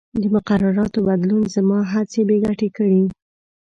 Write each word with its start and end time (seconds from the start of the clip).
د 0.21 0.23
مقرراتو 0.35 0.99
بدلون 1.07 1.43
زما 1.55 1.79
هڅې 1.93 2.21
بې 2.27 2.37
ګټې 2.45 2.69
کړې. 2.77 3.03